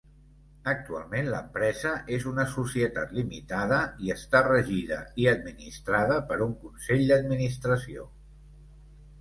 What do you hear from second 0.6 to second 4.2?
Actualment l'empresa és una societat limitada i